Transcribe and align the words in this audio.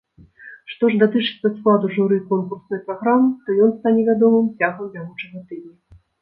Што 0.71 0.87
ж 0.93 1.01
датычыцца 1.01 1.51
складу 1.57 1.91
журы 1.95 2.17
конкурснай 2.31 2.81
праграмы, 2.87 3.29
то 3.45 3.49
ён 3.67 3.75
стане 3.77 4.01
вядомым 4.09 4.49
цягам 4.57 4.91
бягучага 4.97 5.39
тыдня. 5.53 5.73